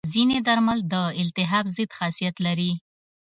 ځینې 0.13 0.37
درمل 0.47 0.79
د 0.93 0.95
التهاب 1.21 1.65
ضد 1.75 1.89
خاصیت 1.97 2.35
لري. 2.45 2.71